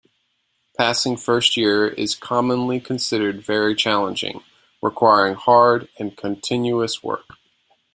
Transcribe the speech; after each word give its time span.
Passing 0.79 1.15
first 1.17 1.55
year 1.55 1.87
is 1.89 2.15
commonly 2.15 2.79
considered 2.79 3.45
very 3.45 3.75
challenging, 3.75 4.39
requiring 4.81 5.35
hard 5.35 5.89
and 5.99 6.17
continuous 6.17 7.03
work. 7.03 7.25